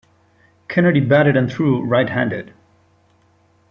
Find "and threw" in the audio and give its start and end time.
1.37-1.83